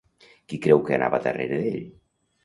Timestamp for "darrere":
1.25-1.59